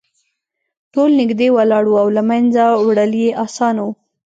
ټول 0.93 1.09
نږدې 1.21 1.47
ولاړ 1.57 1.83
وو 1.89 1.99
او 2.03 2.07
له 2.17 2.21
منځه 2.29 2.63
وړل 2.85 3.11
یې 3.23 3.29
اسانه 3.45 3.81
وو 3.85 3.93